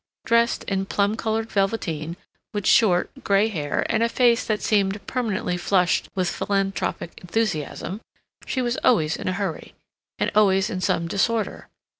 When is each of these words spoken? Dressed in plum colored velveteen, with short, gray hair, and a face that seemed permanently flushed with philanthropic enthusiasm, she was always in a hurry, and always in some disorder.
Dressed 0.25 0.63
in 0.63 0.87
plum 0.87 1.15
colored 1.15 1.51
velveteen, 1.51 2.17
with 2.55 2.65
short, 2.65 3.11
gray 3.23 3.49
hair, 3.49 3.85
and 3.87 4.01
a 4.01 4.09
face 4.09 4.43
that 4.45 4.63
seemed 4.63 5.05
permanently 5.05 5.57
flushed 5.57 6.09
with 6.15 6.27
philanthropic 6.27 7.19
enthusiasm, 7.21 8.01
she 8.47 8.63
was 8.63 8.77
always 8.83 9.15
in 9.15 9.27
a 9.27 9.33
hurry, 9.33 9.75
and 10.17 10.31
always 10.33 10.71
in 10.71 10.81
some 10.81 11.07
disorder. 11.07 11.67